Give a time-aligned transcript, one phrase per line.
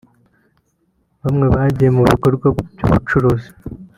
[1.21, 3.49] Bamwe bagiye mu bikorwa by’ubucuruzi